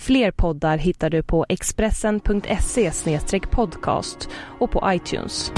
[0.00, 2.92] Fler poddar hittar du på expressen.se
[3.50, 4.28] podcast
[4.58, 5.52] och på iTunes.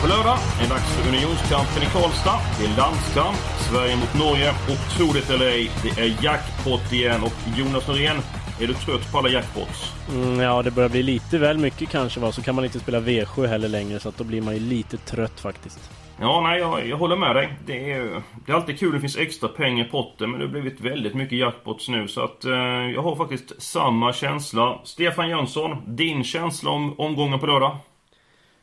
[0.00, 2.40] På lördag är det dags för unionskampen i Karlstad.
[2.58, 3.36] Det är landskamp,
[3.70, 7.22] Sverige mot Norge och tro det eller ej, det är jackpot igen.
[7.22, 8.16] Och Jonas Norén,
[8.62, 9.92] är du trött på alla jackpots?
[10.10, 12.32] Mm, ja, det börjar bli lite väl mycket kanske va.
[12.32, 14.96] Så kan man inte spela V7 heller längre så att då blir man ju lite
[14.96, 15.90] trött faktiskt.
[16.20, 17.52] Ja, nej, jag, jag håller med dig.
[17.66, 20.52] Det är, det är alltid kul det finns extra pengar i potten, men det har
[20.52, 22.08] blivit väldigt mycket jackpots nu.
[22.08, 22.52] Så att eh,
[22.94, 24.80] jag har faktiskt samma känsla.
[24.84, 27.76] Stefan Jönsson, din känsla om omgången på lördag?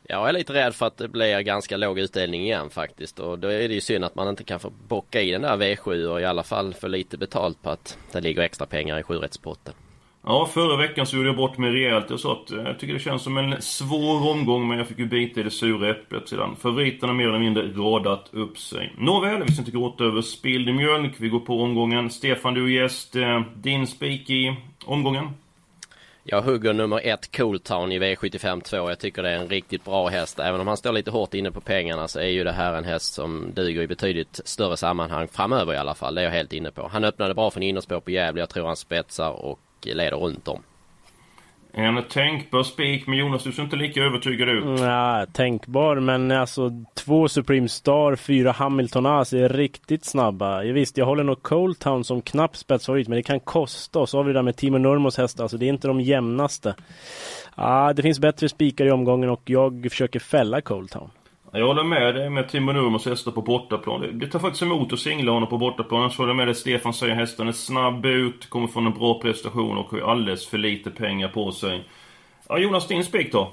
[0.02, 3.48] Jag är lite rädd för att det blir ganska låg utdelning igen faktiskt och då
[3.48, 6.20] är det ju synd att man inte kan få bocka i den där V7 och
[6.20, 9.74] i alla fall få lite betalt på att det ligger extra pengar i sjurättspotten.
[10.30, 12.10] Ja, förra veckan så gjorde jag bort mig rejält.
[12.10, 14.98] Jag sa att eh, jag tycker det känns som en svår omgång, men jag fick
[14.98, 16.56] ju bita i det sura äpplet sedan.
[16.56, 18.94] Favoriterna mer eller mindre radat upp sig.
[18.98, 21.12] Nåväl, vi ska inte gråta över spilld mjölk.
[21.18, 22.10] Vi går på omgången.
[22.10, 23.16] Stefan, du är gäst.
[23.16, 25.28] Eh, din spik i omgången?
[26.24, 28.76] Jag hugger nummer ett Cooltown i V75 2.
[28.76, 30.38] Jag tycker det är en riktigt bra häst.
[30.38, 32.84] Även om han står lite hårt inne på pengarna så är ju det här en
[32.84, 36.14] häst som duger i betydligt större sammanhang framöver i alla fall.
[36.14, 36.88] Det är jag helt inne på.
[36.92, 38.40] Han öppnade bra från innerspår på Gävle.
[38.40, 40.62] Jag tror han spetsar och leder runt om.
[41.72, 44.64] En tänkbar spik, men Jonas du ser inte lika övertygad ut.
[44.64, 50.62] Nej, tänkbar men alltså två Supreme Star, fyra Hamilton As är riktigt snabba.
[50.62, 53.98] Ja, visst, jag håller nog Cold Town som knapp spetsfavorit men det kan kosta.
[53.98, 56.00] Och så har vi det där med Timo Nurmos hästar, alltså det är inte de
[56.00, 56.74] jämnaste.
[57.54, 61.10] Ah, det finns bättre spikar i omgången och jag försöker fälla Cold Town.
[61.52, 64.00] Jag håller med dig med Timo Nurmos hästar på bortaplan.
[64.00, 66.02] Det, det tar faktiskt emot att singla honom på bortaplan.
[66.02, 69.20] Jag håller jag med dig Stefan säger hästen är snabb ut, kommer från en bra
[69.20, 71.84] prestation och har alldeles för lite pengar på sig.
[72.48, 73.52] Ja, Jonas, din spik då?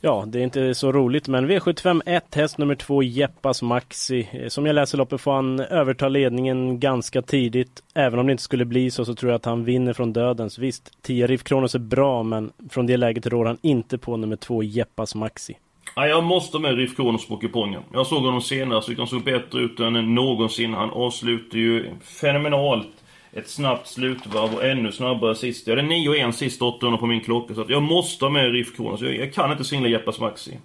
[0.00, 4.28] Ja, det är inte så roligt men V75 1, häst nummer 2, Jeppas Maxi.
[4.32, 7.82] Eh, som jag läser loppet får han överta ledningen ganska tidigt.
[7.94, 10.58] Även om det inte skulle bli så så tror jag att han vinner från dödens.
[10.58, 14.62] Visst, 10 Kronos är bra men från det läget rår han inte på nummer 2,
[14.62, 15.56] Jeppas Maxi.
[15.94, 17.82] Ja, jag måste med Riff Kronos på kupongen.
[17.92, 20.74] Jag såg honom senast han såg bättre ut än någonsin.
[20.74, 22.88] Han avslutar ju fenomenalt
[23.32, 25.66] ett snabbt slutvarv och ännu snabbare sist.
[25.66, 27.54] Jag hade 9 och 1 sist 800 på min klocka.
[27.54, 29.00] Så att jag måste ha med Riff Kronos.
[29.00, 30.58] Jag, jag kan inte singla Jeppas Maxi.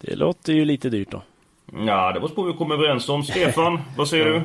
[0.00, 1.22] Det låter ju lite dyrt då.
[1.86, 3.22] Ja, det var på vi kom överens om.
[3.22, 4.42] Stefan, vad säger du?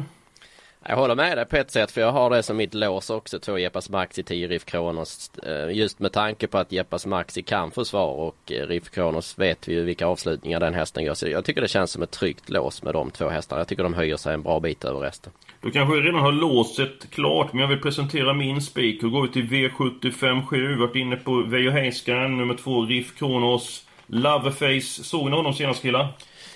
[0.85, 3.39] Jag håller med dig på ett sätt för jag har det som mitt lås också.
[3.39, 5.31] Två Jeppas Maxi, 10 Riff Kronos.
[5.43, 9.67] Eh, just med tanke på att Jeppas Maxi kan försvara och eh, Riff Kronos vet
[9.67, 11.13] vi ju vilka avslutningar den hästen gör.
[11.13, 13.59] Så jag tycker det känns som ett tryggt lås med de två hästarna.
[13.59, 15.31] Jag tycker de höjer sig en bra bit över resten.
[15.61, 19.33] Du kanske redan har låset klart, men jag vill presentera min spik och går ut
[19.33, 20.79] till V757.
[20.79, 23.85] Varit inne på Veijo Heiskanen, nummer två Riff Kronos.
[24.07, 25.03] Loverface.
[25.03, 26.07] Såg ni honom senast killar?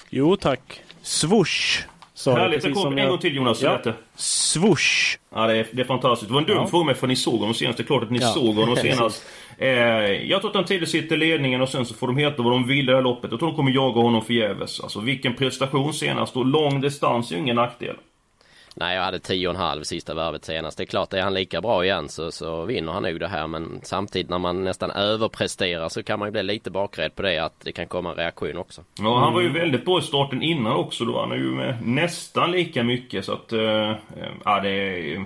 [0.09, 0.81] Jo tack.
[1.01, 1.94] Swoosh!
[2.17, 3.79] Sa Härligt, det kom en gång till Jonas, ja.
[4.15, 5.17] Swoosh!
[5.33, 6.29] Ja, det är, det är fantastiskt.
[6.29, 6.67] Det var en dum ja.
[6.67, 7.77] fråga för ni såg honom senast.
[7.77, 8.27] Det är klart att ni ja.
[8.27, 9.25] såg honom senast.
[9.57, 9.69] eh,
[10.29, 12.67] jag tror att han tidigt sitter ledningen och sen så får de heta vad de
[12.67, 13.31] vill i det här loppet.
[13.31, 14.81] Jag tror de kommer jaga honom förgäves.
[14.81, 17.95] Alltså vilken prestation senast och lång distans är ju ingen nackdel.
[18.77, 20.77] Nej, jag hade 10,5 sista varvet senast.
[20.77, 23.47] Det är klart, är han lika bra igen så, så vinner han nog det här.
[23.47, 27.39] Men samtidigt när man nästan överpresterar så kan man ju bli lite bakrädd på det
[27.39, 28.81] att det kan komma en reaktion också.
[28.99, 31.19] Ja, han var ju väldigt bra i starten innan också då.
[31.19, 33.53] Han är ju med nästan lika mycket så att...
[33.53, 33.95] Äh,
[34.45, 35.25] ja, det är...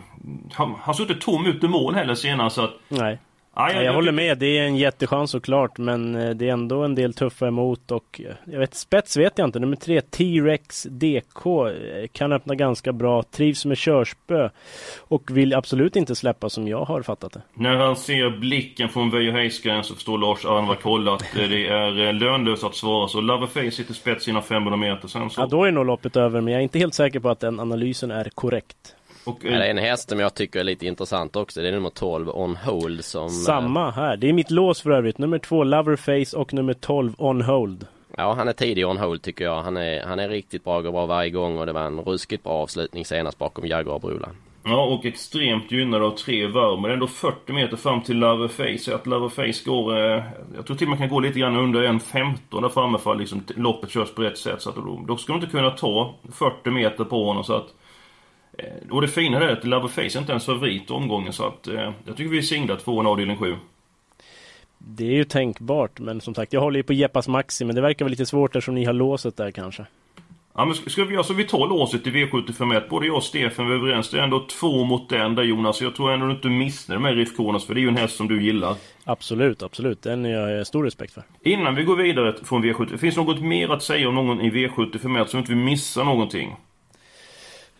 [0.53, 2.73] Han, han såg inte tom ut i mål heller senast så att...
[2.87, 3.17] Nej.
[3.59, 6.83] Ja, jag, jag, håller med, det är en jättechans såklart men eh, det är ändå
[6.83, 9.59] en del tuffa emot och eh, jag vet, spets vet jag inte.
[9.59, 14.49] Nummer tre, T-Rex DK eh, kan öppna ganska bra, trivs med körspö
[14.99, 17.41] och vill absolut inte släppa som jag har fattat det.
[17.53, 22.13] När han ser blicken från Veijo Heiskanen så förstår Lars Arnvar Kolla att det är
[22.13, 25.41] lönlöst att svara så Loverface sitter spets innan 500 meter sen så...
[25.41, 27.59] Ja, då är nog loppet över men jag är inte helt säker på att den
[27.59, 28.95] analysen är korrekt.
[29.29, 31.61] Och, det är en häst som jag tycker är lite intressant också.
[31.61, 33.29] Det är nummer 12 On Hold som...
[33.29, 34.17] Samma här.
[34.17, 35.17] Det är mitt lås för övrigt.
[35.17, 37.87] Nummer 2 Loverface och nummer 12 On Hold.
[38.17, 39.61] Ja, han är tidig on hold tycker jag.
[39.61, 42.43] Han är, han är riktigt bra, går bra varje gång och det var en ruskigt
[42.43, 43.99] bra avslutning senast bakom Jaguar.
[44.63, 46.81] Ja, och extremt gynnad av tre varv.
[46.81, 48.95] Men ändå 40 meter fram till Loverface.
[48.95, 49.97] Att Loverface går...
[49.97, 50.23] Eh,
[50.55, 53.43] jag tror till med kan gå lite grann under 1.15 där framme för att liksom,
[53.47, 54.61] loppet körs på rätt sätt.
[54.61, 57.43] Så att då, då ska de inte kunna ta 40 meter på honom.
[57.43, 57.73] Så att, eh,
[58.91, 59.63] och det fina är att
[59.97, 61.33] är inte ens favorit omgången.
[61.33, 63.55] Så att eh, jag tycker vi singlar tvåan avdelning 7.
[64.77, 67.81] Det är ju tänkbart, men som sagt, jag håller ju på Jeppas Maxi, men det
[67.81, 69.85] verkar väl lite svårt eftersom ni har låset där kanske.
[70.59, 72.89] Ja men ska vi göra så vi tar låset i V751?
[72.89, 74.09] Både jag och Stefan är överens.
[74.09, 75.81] Det är ändå två mot den där Jonas.
[75.81, 76.49] Jag tror ändå du inte
[76.99, 78.75] med Riff Kronos för det är ju en häst som du gillar.
[79.03, 80.01] Absolut, absolut.
[80.01, 81.23] Den är jag stor respekt för.
[81.41, 82.97] Innan vi går vidare från V70.
[82.97, 86.55] Finns det något mer att säga om någon i V75 så inte vi missar någonting?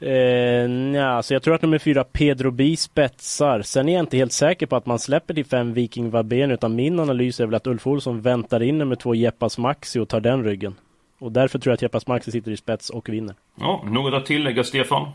[0.02, 3.62] Eh, nja, så jag tror att nummer fyra Pedro B spetsar.
[3.62, 6.76] Sen är jag inte helt säker på att man släpper till fem Viking Vabén utan
[6.76, 10.20] min analys är väl att Ulf Olsson väntar in nummer två Jeppas Maxi och tar
[10.20, 10.76] den ryggen.
[11.20, 13.36] Och därför tror jag att Jeppas Maxi sitter i spets och vinner.
[13.60, 15.12] Ja, något att tillägga Stefan?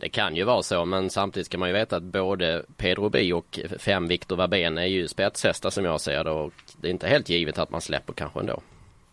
[0.00, 3.32] Det kan ju vara så men samtidigt ska man ju veta att både Pedro B
[3.32, 7.08] och fem Victor Vabén är ju spetshästar som jag ser det och det är inte
[7.08, 8.60] helt givet att man släpper kanske ändå.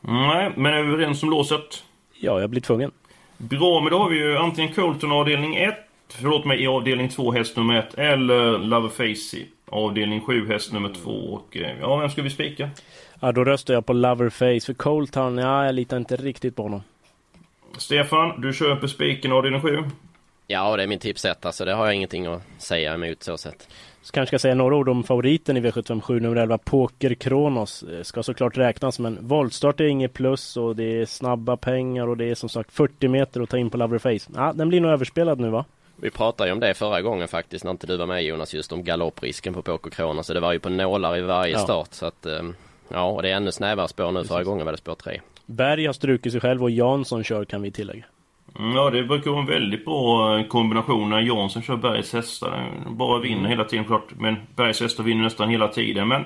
[0.02, 1.84] Nej, men är vi överens om låset?
[2.20, 2.92] Ja, jag blir tvungen.
[3.38, 5.76] Bra, men då har vi ju antingen Colton avdelning 1,
[6.10, 10.94] förlåt mig, i avdelning 2 häst nummer 1 eller Loverface i avdelning 7 häst nummer
[11.04, 12.70] 2 och eh, ja, vem ska vi spika?
[13.20, 14.66] Ja, då röstar jag på Loverface.
[14.66, 16.82] För Coltown, ja, jag litar inte riktigt på honom.
[17.78, 19.84] Stefan, du köper spiken avdelning 7?
[20.48, 23.68] Ja, det är min tipsetta så det har jag ingenting att säga emot så sett.
[24.04, 27.84] Så kanske ska säga några ord om favoriten i V757 nummer 11 Poker Kronos.
[27.84, 32.18] Eh, ska såklart räknas men voltstart är inget plus och det är snabba pengar och
[32.18, 34.32] det är som sagt 40 meter att ta in på Loverface.
[34.36, 35.66] Ja, den blir nog överspelad nu va?
[35.96, 38.72] Vi pratade ju om det förra gången faktiskt när inte du var med Jonas just
[38.72, 40.28] om galopprisken på Poker Kronos.
[40.28, 41.60] Så det var ju på nålar i varje Ja.
[41.60, 42.56] start så att ehm,
[42.90, 44.24] Ja, och det är ännu snävare spår nu.
[44.24, 45.22] Förra gången var det spår 3.
[45.46, 48.04] Berg har strukit sig själv och Jansson kör kan vi tillägga.
[48.60, 52.70] Mm, Ja, det brukar vara en väldigt bra eh, kombination när Jansson kör Bergs hästar.
[52.90, 56.08] Bara vinner hela tiden klart, men Bergs hästar vinner nästan hela tiden.
[56.08, 56.26] Men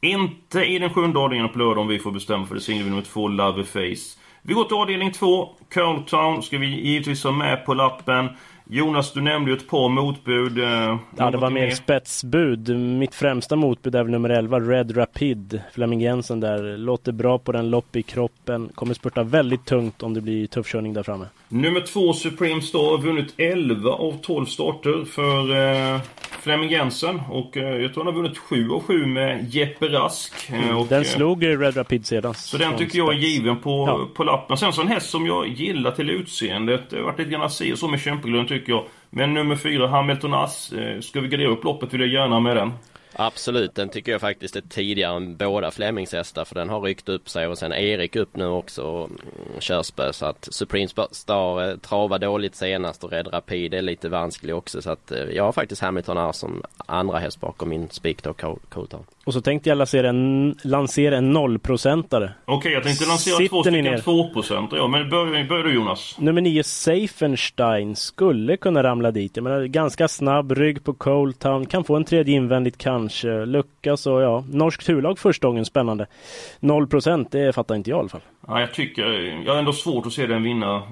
[0.00, 2.68] inte i den sjunde avdelningen på lördag om vi får bestämma för det.
[2.68, 4.18] Vi nummer två, Love Face.
[4.42, 8.28] Vi går till avdelning två, Curltown ska vi givetvis ha med på lappen.
[8.70, 10.58] Jonas, du nämnde ju ett par motbud.
[10.58, 12.68] eh, Ja, det var mer spetsbud.
[12.80, 15.60] Mitt främsta motbud är väl nummer 11, Red Rapid.
[15.72, 16.76] Flemming Jensen där.
[16.76, 18.68] Låter bra på den, lopp i kroppen.
[18.74, 21.26] Kommer spurta väldigt tungt om det blir tuff körning där framme.
[21.54, 25.56] Nummer två, Supreme Star, har vunnit 11 av 12 starter för
[25.94, 26.00] eh,
[26.40, 27.20] Flemming Jensen.
[27.30, 30.50] Och eh, jag tror han har vunnit 7 av 7 med Jeppe Rask.
[30.50, 32.34] Eh, och, Den eh, slog eh, Red Rapid sedan.
[32.34, 34.08] Så den tycker jag är given på, Ja.
[34.14, 34.56] på lappen.
[34.56, 36.90] Sen så en häst som jag gillar till utseendet.
[36.90, 38.84] Det har varit lite grann si så med kämpeglöden tycker jag.
[39.10, 40.72] Men nummer fyra, Hamilton Ass.
[40.72, 42.72] Eh, ska vi gardera upp loppet vill jag gärna med den.
[43.16, 47.08] Absolut, den tycker jag faktiskt är tidigare än båda Flemings hästar för den har ryckt
[47.08, 51.68] upp sig och sen Erik upp nu också och mm, Körsbö så att Supreme Star
[51.68, 55.44] eh, travar dåligt senast och Red Rapid är lite vansklig också så att eh, jag
[55.44, 58.34] har faktiskt Hamilton här som andra häst bakom min spik då,
[58.68, 59.04] Coltown.
[59.24, 62.32] Och så tänkte jag lansera en, lansera en nollprocentare.
[62.44, 63.96] Okej, jag tänkte lansera Sitter två stycken?
[63.96, 66.16] 2% ja, men börja, börja du Jonas.
[66.18, 69.36] Nummer 9 Seifenstein skulle kunna ramla dit.
[69.36, 71.66] Jag menar, ganska snabb rygg på Coltown.
[71.66, 73.01] Kan få en tredje invändigt kanske.
[73.46, 75.64] Luckas och ja, norskt turlag första gången.
[75.64, 76.06] Spännande.
[76.60, 78.20] 0 procent, det fattar inte jag i alla fall.
[78.46, 79.02] Ja, jag tycker...
[79.44, 80.82] Jag har ändå svårt att se den vinna eh,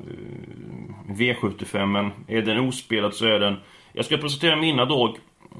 [1.15, 3.57] V75, men är den ospelad så är den...
[3.93, 5.17] Jag ska presentera mina drag.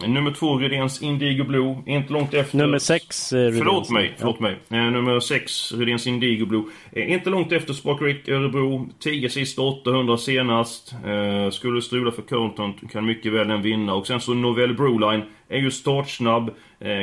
[0.07, 1.77] Nummer två, Rydéns Indigo Blue.
[1.87, 2.59] Inte långt efter...
[2.59, 3.91] Nummer 6 eh, Förlåt Rudins.
[3.91, 4.57] mig, förlåt mig.
[4.71, 6.63] Eh, nummer 6, Rydéns Indigo Blue.
[6.93, 8.89] Eh, inte långt efter Spark Rick Örebro.
[8.99, 10.95] 10 sista 800 senast.
[11.07, 13.95] Eh, skulle strula för Colton kan mycket väl den vinna.
[13.95, 16.51] Och sen så Novell Broline är ju startsnabb.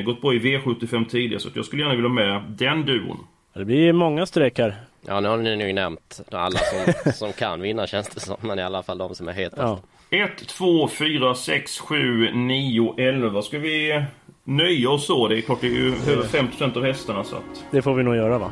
[0.06, 3.17] Gått bra i V75 tidigare, så jag skulle gärna vilja ha med den duon.
[3.53, 4.75] Ja, Det blir många streck här.
[5.08, 8.60] Ja nu har ni nu nämnt alla som, som kan vinna känns det som men
[8.60, 9.62] i alla fall de som är hetast.
[9.62, 9.79] Ja.
[10.10, 13.42] 1, 2, 4, 6, 7, 9, 11.
[13.42, 14.04] Ska vi eh,
[14.44, 15.28] nöja oss så?
[15.28, 17.66] Det är klart, det är ju över 50% av hästarna så att...
[17.72, 18.52] Det får vi nog göra va?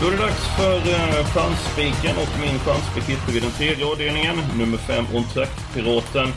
[0.00, 4.36] Då är det dags för eh, chansspiken och min chanspik hittar vi den tredje avdelningen.
[4.58, 6.28] Nummer 5, Ontract-piraten.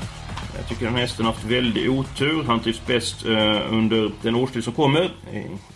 [0.59, 2.43] Jag tycker den här hästen har haft väldigt otur.
[2.43, 5.09] Han trivs bäst eh, under den årstid som kommer.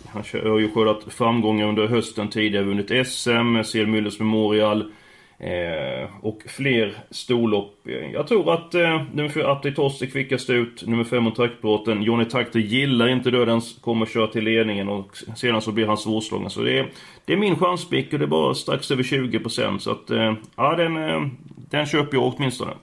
[0.07, 2.65] Han har ju skördat framgångar under hösten tidigare.
[2.65, 4.91] Vunnit SM, Selmüllers Müllers Memorial.
[5.39, 7.87] Eh, och fler storlopp.
[8.13, 10.87] Jag tror att eh, nummer 4, Aptitos är kvickast ut.
[10.87, 12.03] Nummer 5, Ontract-piraten.
[12.03, 13.77] Johnny Takter gillar inte dödens.
[13.81, 16.49] Kommer köra till ledningen och sedan så blir han svårslagen.
[16.49, 16.89] Så det är,
[17.25, 20.09] det är min chanspick och det är bara strax över 20% så att...
[20.09, 21.21] Eh, ja, den, eh,
[21.55, 22.73] den köper jag åtminstone.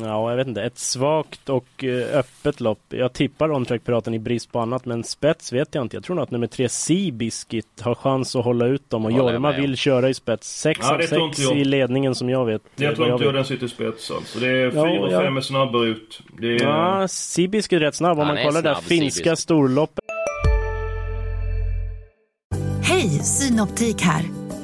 [0.00, 0.62] Ja, jag vet inte.
[0.62, 2.80] Ett svagt och eh, öppet lopp.
[2.88, 5.96] Jag tippar On-Track Piraten i brist på annat, men spets vet jag inte.
[5.96, 9.38] Jag tror nog att nummer tre Seabiscuit har chans att hålla ut dem och Jorma
[9.38, 9.76] med vill om.
[9.76, 10.60] köra i spets.
[10.60, 11.60] 6 Ja, av det tror 6 inte jag.
[11.60, 12.62] i ledningen som jag vet.
[12.76, 14.38] Jag tror inte jag den sitter i spets alltså.
[14.38, 15.20] Det är Ja, 4 och ja.
[15.20, 16.20] 5 är snabbare ut.
[16.40, 16.62] Det är...
[16.62, 18.18] Ja, Seabiscuit är rätt snabb.
[18.18, 19.38] Om man kollar det där snabb, finska Seabiscuit.
[19.38, 20.04] storloppet.
[22.82, 24.22] Hej, Synoptik här.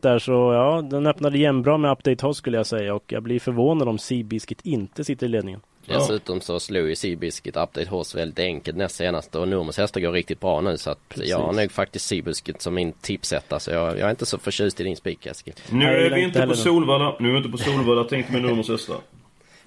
[0.00, 3.40] Där så, ja, den öppnade jämnbra med Update Hoss skulle jag säga och jag blir
[3.40, 5.60] förvånad om Seabiscuit inte sitter i ledningen.
[5.86, 10.12] Dessutom så slog ju Seabiscuit Update Horse väldigt enkelt näst senaste och Nurmos hästar går
[10.12, 13.98] riktigt bra nu så att jag har nog faktiskt Seabiscuit som min tipsetta så jag,
[13.98, 15.54] jag är inte så förtjust i din spik Eskil.
[15.70, 17.16] Nu är vi inte på Solvalla.
[17.20, 18.04] Nu är vi inte på Solvalla.
[18.04, 18.96] Tänkte med Nurmos hästar.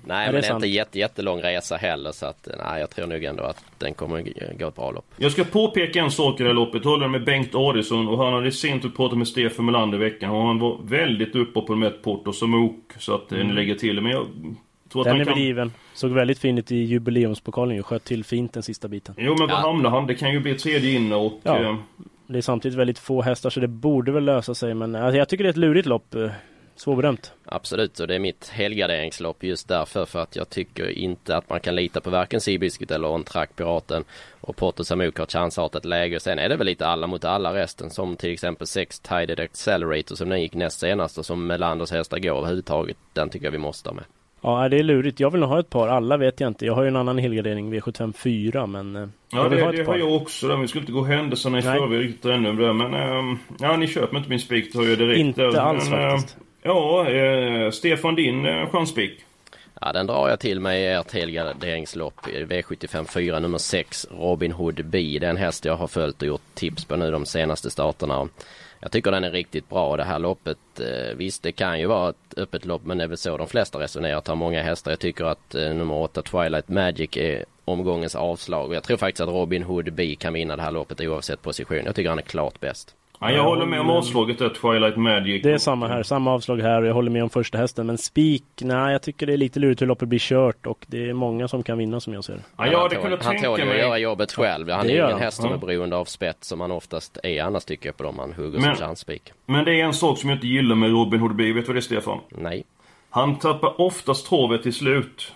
[0.07, 0.63] Nej men det är sant.
[0.63, 4.23] inte jätte, jättelång resa heller så att nej jag tror nog ändå att den kommer
[4.59, 5.05] gå ett bra lopp.
[5.17, 6.83] Jag ska påpeka en sak i det här loppet.
[6.85, 10.01] Jag håller med Bengt Adison och han hade sent ut pratat med Stefan Melander i
[10.01, 10.29] veckan.
[10.29, 12.93] Och han var väldigt uppe på ett Porto som ok.
[12.99, 14.01] Så att eh, ni lägger till.
[14.01, 14.25] Men jag
[14.91, 15.33] tror att Den han är kan...
[15.33, 15.71] väl given.
[15.93, 17.83] Såg väldigt fin ut i jubileumspokalen ju.
[17.83, 19.15] Sköt till fint den sista biten.
[19.17, 19.61] Jo men var Ja.
[19.61, 20.07] hamnar han?
[20.07, 21.33] Det kan ju bli tredje inne och...
[21.43, 21.61] Ja.
[21.63, 21.75] Eh,
[22.27, 25.29] Det är samtidigt väldigt få hästar så det borde väl lösa sig men alltså, jag
[25.29, 26.15] tycker det är ett lurigt lopp.
[26.77, 27.31] Eh, Svårbedömt.
[27.45, 31.59] Absolut och det är mitt helgarderingslopp just därför för att jag tycker inte att man
[31.59, 34.03] kan lita på varken Seabiscuit eller On Track Piraten
[34.41, 36.19] och Porto Samuk har chansartat läge.
[36.19, 40.15] Sen är det väl lite alla mot alla resten som till exempel 6 Tided Accelerator
[40.15, 42.97] som den gick näst senast och som Melanders hästar går överhuvudtaget.
[43.13, 44.03] Den tycker jag vi måste ha med.
[44.41, 45.19] Ja, det är lurigt.
[45.19, 45.87] Jag vill nog ha ett par.
[45.87, 46.65] Alla vet jag inte.
[46.65, 49.71] Jag har ju en annan helgardering, V75 4, men eh, Ja, jag vill det, ha
[49.71, 50.47] det har jag också.
[50.47, 50.57] Där.
[50.57, 52.73] Vi ska inte gå händelserna i förväg riktigt ännu.
[52.73, 54.73] Men ehm, ja, ni köper inte min spik.
[54.73, 55.19] Det har jag direkt.
[55.19, 55.59] Inte där.
[55.59, 56.37] alls men, faktiskt.
[56.67, 59.25] Ja, eh, Stefan din eh, chanspick?
[59.81, 62.25] Ja, den drar jag till mig i ert helgarderingslopp.
[62.25, 65.17] V75 4 nummer 6 Robin Hood B.
[65.21, 68.27] Det är en häst jag har följt och gjort tips på nu de senaste starterna.
[68.79, 70.57] Jag tycker den är riktigt bra det här loppet.
[70.79, 73.47] Eh, visst det kan ju vara ett öppet lopp men det är väl så de
[73.47, 74.21] flesta resonerar.
[74.21, 74.91] Tar många hästar.
[74.91, 78.73] Jag tycker att eh, nummer 8 Twilight Magic är omgångens avslag.
[78.73, 81.85] Jag tror faktiskt att Robin Hood B kan vinna det här loppet oavsett position.
[81.85, 82.95] Jag tycker han är klart bäst.
[83.19, 85.43] Ja, jag håller med om avslaget där, Twilight Magic.
[85.43, 87.85] Det är samma här, samma avslag här och jag håller med om första hästen.
[87.87, 91.09] Men spik, nej jag tycker det är lite lurigt hur loppet blir kört och det
[91.09, 92.39] är många som kan vinna som jag ser det.
[92.57, 93.79] Ja, jag han hade tål- kunnat han tänka tål ju att mig...
[93.79, 94.69] göra jobbet själv.
[94.69, 95.21] Han Det är ju ingen han.
[95.21, 98.19] häst som är beroende av spets som han oftast är annars tycker jag på dem
[98.19, 99.31] han hugger Men- som chansspik.
[99.45, 101.43] Men det är en sak som jag inte gillar med Robin Hood B.
[101.43, 102.19] Vet du vad det är Stefan?
[102.29, 102.63] Nej.
[103.09, 105.33] Han tappar oftast travet till slut.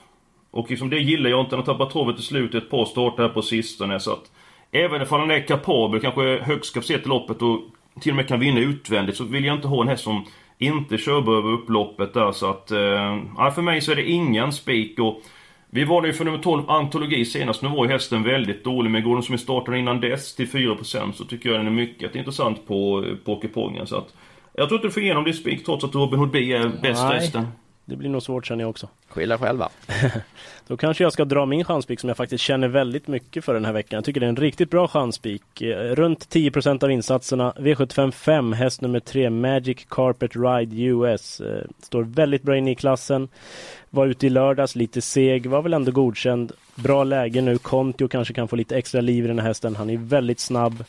[0.51, 1.55] Och liksom det gillar jag inte.
[1.55, 3.99] Han tappar travet till slut ett par starter här på sistone.
[3.99, 4.31] Så att
[4.71, 7.59] även ifall han är kapabel, kanske högst kapacitet i loppet och
[8.01, 10.25] till och med kan vinna utvändigt så vill jag inte ha en häst som
[10.57, 12.31] inte kör över upploppet där.
[12.31, 12.71] Så att...
[12.71, 14.99] Eh, för mig så är det ingen spik.
[14.99, 15.21] Och
[15.69, 17.61] vi var ju för nummer 12 antologi senast.
[17.61, 18.91] Nu var ju hästen väldigt dålig.
[18.91, 21.71] Men går den som är startade innan dess till 4% så tycker jag den är
[21.71, 23.87] mycket intressant på, på kupongen.
[23.87, 24.13] Så att
[24.53, 27.03] jag tror inte du får igenom din spik trots att Robin Hood B är bäst
[27.03, 27.47] hästen.
[27.85, 28.89] Det blir nog svårt känner jag också.
[29.07, 29.69] Skylla själva.
[30.67, 33.65] Då kanske jag ska dra min chanspik som jag faktiskt känner väldigt mycket för den
[33.65, 33.97] här veckan.
[33.97, 35.61] Jag tycker det är en riktigt bra chanspik.
[35.61, 37.53] Eh, Runt 10% av insatserna.
[37.57, 41.39] V75 5, häst nummer 3, Magic Carpet Ride US.
[41.41, 43.27] Eh, Står väldigt bra inne i klassen.
[43.89, 46.51] Var ute i lördags, lite seg, var väl ändå godkänd.
[46.75, 47.57] Bra läge nu.
[47.57, 49.75] Kontio kanske kan få lite extra liv i den här hästen.
[49.75, 50.83] Han är väldigt snabb.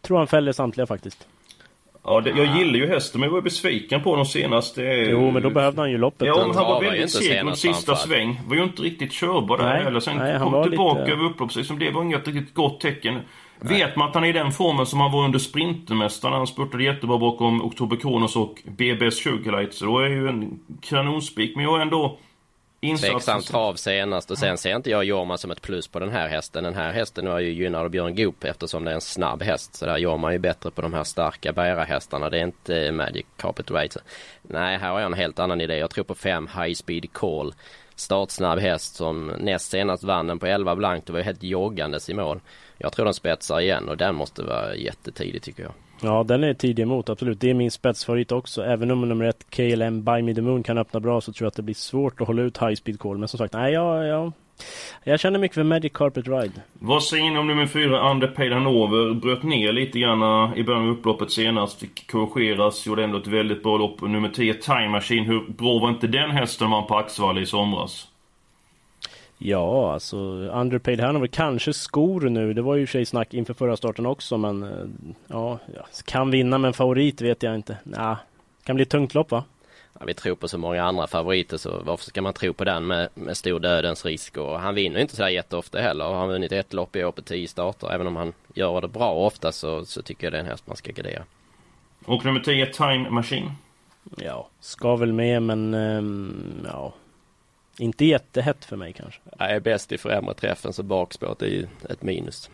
[0.00, 1.26] Tror han fäller samtliga faktiskt.
[2.04, 4.78] Ja, det, jag gillar ju hästen men jag var besviken på dem senast.
[5.10, 6.28] Jo, men då behövde han ju loppet.
[6.28, 8.40] Ja, men han var väldigt seg mot sista sväng.
[8.46, 10.00] Var ju inte riktigt körbar där Nej, heller.
[10.00, 11.56] Sen nej, han kom var tillbaka lite- över upploppet.
[11.56, 13.20] Liksom, det var inget riktigt gott tecken.
[13.60, 16.34] Vet man att han är i den formen som han var under Sprintermästaren.
[16.34, 19.74] Han spurtade jättebra bakom Oktober Kronos och BBS Sugarlight.
[19.74, 21.56] Så då är ju en kanonspik.
[21.56, 22.18] Men jag är ändå...
[22.80, 23.46] Tveksam insats...
[23.46, 26.64] trav senast och sen ser inte jag Jorma som ett plus på den här hästen.
[26.64, 29.74] Den här hästen är ju gynnad av Björn Goop eftersom det är en snabb häst.
[29.74, 32.30] Så där gör man ju bättre på de här starka bärarhästarna.
[32.30, 33.92] Det är inte Magic Carpet.
[33.92, 34.00] Så-
[34.42, 35.76] Nej, här har jag en helt annan idé.
[35.76, 37.54] Jag tror på fem High Speed Call.
[38.00, 42.10] Startsnabb häst som näst senast vann den på 11 blankt och var ju helt joggandes
[42.10, 42.40] i mål.
[42.78, 45.72] Jag tror den spetsar igen och den måste vara jättetidig tycker jag.
[46.02, 47.40] Ja, den är tidig emot, absolut.
[47.40, 48.64] Det är min spetsfavorit också.
[48.64, 51.48] Även om nummer ett, KLM By Me The Moon, kan öppna bra så tror jag
[51.48, 53.18] att det blir svårt att hålla ut High Speed Call.
[53.18, 54.32] Men som sagt, nej, jag, jag
[55.04, 56.52] jag känner mycket för Magic Carpet Ride.
[56.72, 59.14] Vad säger ni om nummer fyra, Underpaid Hanover?
[59.14, 61.80] Bröt ner lite grann eh, i början av upploppet senast.
[61.80, 64.00] Fick korrigeras, gjorde ändå ett väldigt bra lopp.
[64.00, 65.24] Nummer 10, Time Machine.
[65.24, 68.06] Hur bra var inte den hästen man på Axvalla i somras?
[69.38, 70.16] Ja, alltså
[70.52, 72.54] Underpaid Hanover kanske skor nu.
[72.54, 75.58] Det var ju i och för sig snack inför förra starten också, men eh, ja,
[76.04, 77.76] kan vinna med en favorit vet jag inte.
[77.84, 78.16] Nah,
[78.64, 79.44] kan bli ett tungt lopp va?
[80.00, 82.86] Ja, vi tror på så många andra favoriter så varför ska man tro på den
[82.86, 86.04] med, med stor dödens risk och han vinner inte så här jätteofta heller.
[86.04, 87.92] Han har vunnit ett lopp i år på tio starter.
[87.92, 90.66] Även om han gör det bra ofta så, så tycker jag det är en häst
[90.66, 91.22] man ska gardera.
[92.04, 93.52] Och nummer 10, Time Machine.
[94.16, 96.94] Ja, ska väl med men um, ja,
[97.78, 99.20] inte jättehett för mig kanske.
[99.38, 102.50] Jag är bäst i främre träffen så bakspåret är ju ett minus.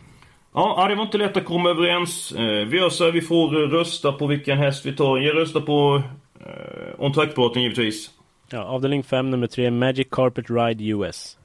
[0.55, 2.33] Ja, det var inte lätt att komma överens.
[2.33, 5.19] Eh, vi gör så här, vi får rösta på vilken häst vi tar.
[5.19, 6.03] Jag röstar på
[6.47, 8.11] eh, On Track-båten givetvis.
[8.51, 11.39] Ja, avdelning 5, nummer 3, Magic Carpet Ride US.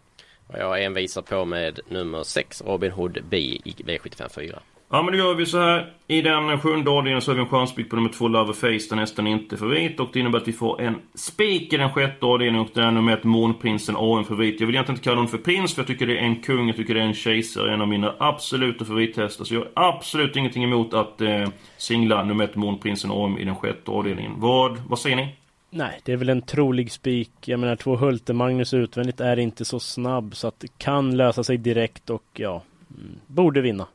[0.48, 4.60] Och jag envisar på med nummer 6, Robin Hood B i V75 4.
[4.94, 5.94] Ja men då gör vi så här.
[6.08, 9.28] I den sjunde avdelningen så har vi en chansspik på nummer två Loverface, där nästan
[9.28, 10.00] inte är favorit.
[10.00, 13.14] Och det innebär att vi får en spik i den sjätte avdelningen och där nummer
[13.14, 14.60] ett Månprinsen AM favorit.
[14.60, 16.68] Jag vill egentligen inte kalla honom för prins för jag tycker det är en kung,
[16.68, 17.74] jag tycker det är en kejsare.
[17.74, 19.46] En av mina absoluta favorithästar.
[19.46, 23.56] Så jag har absolut ingenting emot att eh, singla nummer ett Månprinsen AM i den
[23.56, 24.32] sjätte avdelningen.
[24.38, 25.36] Vad, vad säger ni?
[25.70, 27.32] Nej, det är väl en trolig spik.
[27.46, 31.44] Jag menar två Hulte Magnus utvändigt är inte så snabb så att det kan lösa
[31.44, 32.62] sig direkt och ja,
[32.98, 33.88] mm, borde vinna.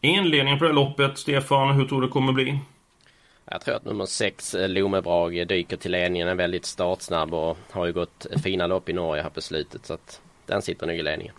[0.00, 2.58] Inledningen på det här loppet, Stefan, hur tror du det kommer bli?
[3.50, 6.28] Jag tror att nummer 6, eh, Lomebrag, dyker till ledningen.
[6.28, 9.86] Är väldigt startsnabb och har ju gått fina lopp i Norge här på slutet.
[9.86, 11.34] Så att den sitter nog i ledningen.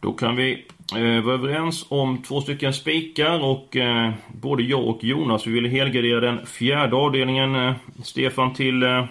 [0.00, 0.64] Då kan vi
[0.96, 5.66] eh, vara överens om två stycken spikar och eh, både jag och Jonas vi vill
[5.66, 7.54] helgardera den fjärde avdelningen.
[7.54, 9.04] Eh, Stefan till eh,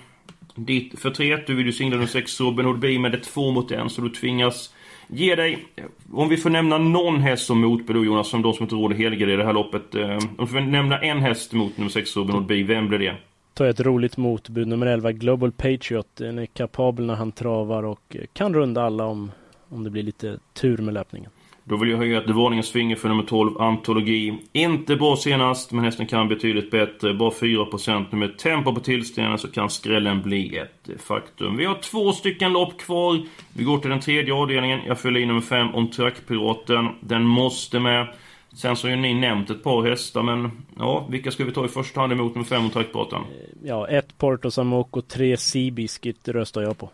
[0.55, 1.47] ditt förtret.
[1.47, 4.01] Du vill ju singla nummer 6 Robin Hood B med ett två mot en så
[4.01, 4.73] du tvingas
[5.13, 5.65] Ge dig,
[6.11, 8.95] om vi får nämna någon häst som motbud då Jonas, som de som inte råder
[8.95, 9.95] helger i det här loppet.
[9.95, 13.15] Eh, om vi får nämna en häst mot nummer 6 Robin Hood vem blir det?
[13.53, 16.07] Tar jag ett roligt motbud, nummer 11 Global Patriot.
[16.15, 19.31] Den är kapabel när han travar och kan runda alla om,
[19.69, 21.31] om det blir lite tur med löpningen.
[21.63, 24.37] Då vill jag höja ett varningens finger för nummer 12, Antologi.
[24.53, 27.13] Inte bra senast, men hästen kan betydligt bättre.
[27.13, 31.57] Bara 4% nu med tempo på tillställningen så kan skrällen bli ett faktum.
[31.57, 33.21] Vi har två stycken lopp kvar.
[33.53, 34.79] Vi går till den tredje avdelningen.
[34.87, 36.89] Jag fyller in nummer 5, On Track-piraten.
[36.99, 38.07] Den måste med.
[38.53, 41.65] Sen så har ju ni nämnt ett par hästar, men ja, vilka ska vi ta
[41.65, 43.21] i första hand emot nummer 5 On Track-piraten?
[43.63, 46.89] Ja, ett Porto Samok och tre Seabiscuit röstar jag på.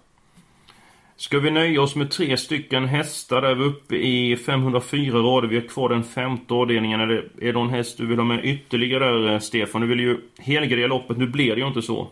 [1.19, 5.47] Ska vi nöja oss med tre stycken hästar där vi är uppe i 504 rader.
[5.47, 7.01] Vi har kvar den femte avdelningen.
[7.01, 9.81] Är det, är det någon häst du vill ha med ytterligare där, eh, Stefan?
[9.81, 11.17] Du vill ju helgardera loppet.
[11.17, 12.07] Nu blir det ju inte så.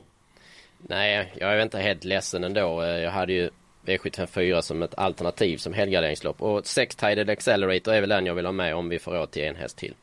[0.78, 2.82] Nej, jag är inte helt ledsen ändå.
[2.82, 3.50] Eh, jag hade ju
[3.86, 6.42] V754 som ett alternativ som helgarderingslopp.
[6.42, 9.44] Och Sex-Tided Accelerator är väl den jag vill ha med om vi får råd till
[9.44, 9.94] en häst till.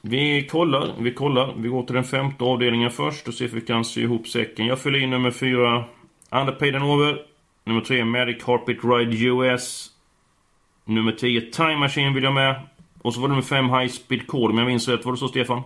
[0.00, 1.54] Vi kollar, vi kollar.
[1.56, 4.66] Vi går till den femte avdelningen först och ser if vi kan sy ihop säcken.
[4.66, 5.84] Jag fyller in nummer fyra,
[6.30, 7.28] Underpaid over.
[7.68, 9.90] Nummer 3 Magic Carpet Ride US.
[10.84, 12.54] Nummer 10 Time Machine vill jag med.
[13.02, 15.04] Och så var det nummer 5 High Speed Code om jag minns rätt.
[15.04, 15.62] Var det så Stefan?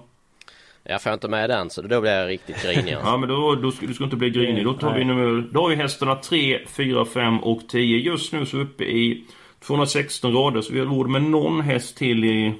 [0.85, 3.09] Jag får inte med den så då blir jag riktigt grinig alltså.
[3.11, 4.65] Ja men då, då ska, du ska inte bli grinig.
[4.65, 4.99] Då tar Nej.
[4.99, 5.49] vi nummer...
[5.53, 7.99] Då har vi hästarna 3, 4, 5 och 10.
[7.99, 9.25] Just nu så är vi uppe i
[9.61, 10.61] 216 rader.
[10.61, 12.55] Så vi har råd med någon häst till i,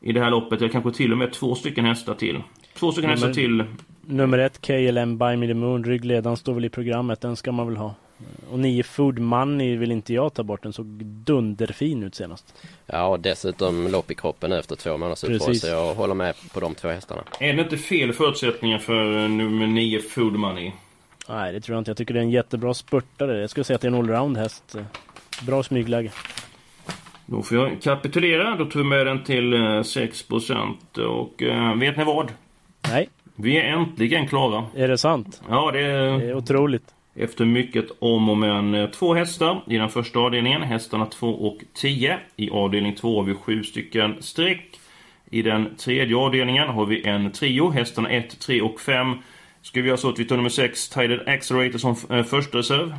[0.00, 0.60] i det här loppet.
[0.60, 2.42] Jag kanske till och med två stycken hästar till.
[2.78, 3.64] Två stycken nummer, hästar till.
[4.06, 5.84] Nummer 1 KLM By Me The Moon.
[5.84, 7.20] Ryggledaren står väl i programmet.
[7.20, 7.94] Den ska man väl ha.
[8.50, 10.62] Och nio Food Money vill inte jag ta bort.
[10.62, 12.54] Den såg dunderfin ut senast.
[12.86, 15.54] Ja och dessutom lopp i kroppen efter två månaders uppehåll.
[15.56, 17.22] Så jag håller med på de två hästarna.
[17.40, 20.72] Är det inte fel förutsättningar för eh, nummer nio Food Money?
[21.28, 21.90] Nej det tror jag inte.
[21.90, 23.40] Jag tycker det är en jättebra spurtare.
[23.40, 24.76] Jag skulle säga att det är en allround häst.
[25.46, 26.10] Bra smygläge.
[27.26, 28.56] Då får jag kapitulera.
[28.56, 32.32] Då tog vi med den till 6% eh, och äh, vet ni vad?
[32.88, 33.08] Nej.
[33.36, 34.64] Vi är äntligen klara.
[34.74, 35.42] Är det sant?
[35.48, 36.18] Ja, det är...
[36.18, 36.94] Det är otroligt.
[37.16, 40.62] Efter mycket om och men eh, två hästar i den första avdelningen.
[40.62, 42.18] Hästarna 2 och 10.
[42.36, 44.80] I avdelning 2 har vi sju stycken streck.
[45.30, 47.70] I den tredje avdelningen har vi en trio.
[47.70, 49.16] Hästarna 1, 3 och 5.
[49.62, 52.94] Ska vi göra så att vi tar nummer 6, Tided Accelerator som eh, första reserv?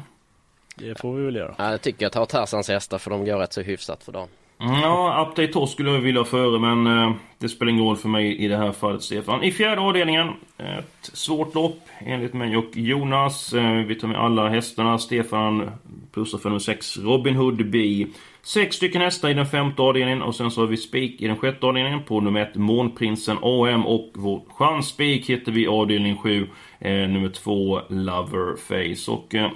[0.75, 1.55] Det får vi väl göra.
[1.57, 4.27] Ja, jag tycker jag tar Tarzans hästar för de går rätt så hyfsat för dagen.
[4.59, 8.09] Mm, ja, Update Torsk skulle jag vilja före men eh, det spelar ingen roll för
[8.09, 9.43] mig i det här fallet Stefan.
[9.43, 13.53] I fjärde avdelningen, ett svårt lopp enligt mig och Jonas.
[13.53, 14.97] Eh, vi tar med alla hästarna.
[14.97, 15.71] Stefan
[16.13, 18.07] plussar för nummer 6, Robin Hood B.
[18.43, 21.37] Sex stycken hästar i den femte avdelningen och sen så har vi spik i den
[21.37, 26.47] sjätte avdelningen på nummer 1 Månprinsen AM och vår chansspik hittar vi i avdelning 7
[26.79, 29.11] eh, nummer 2 Loverface.
[29.11, 29.51] Och eh,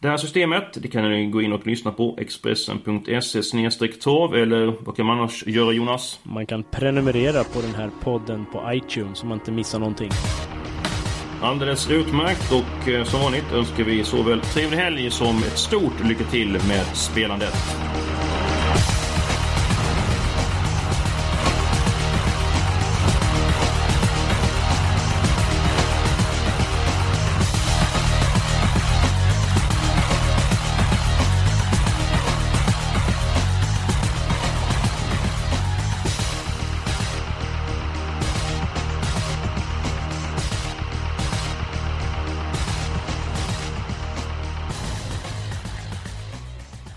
[0.00, 4.96] det här systemet det kan ni gå in och lyssna på expressen.se torv eller vad
[4.96, 6.20] kan man annars göra Jonas?
[6.22, 10.10] Man kan prenumerera på den här podden på iTunes så man inte missar någonting.
[11.42, 16.24] Alldeles utmärkt och eh, som vanligt önskar vi såväl trevlig helg som ett stort lycka
[16.24, 17.54] till med spelandet.